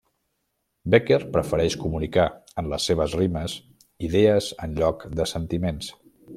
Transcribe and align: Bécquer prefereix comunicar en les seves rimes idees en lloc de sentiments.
Bécquer 0.95 1.19
prefereix 1.35 1.75
comunicar 1.83 2.25
en 2.63 2.71
les 2.73 2.89
seves 2.91 3.15
rimes 3.21 3.55
idees 4.11 4.51
en 4.67 4.77
lloc 4.81 5.09
de 5.21 5.33
sentiments. 5.37 5.95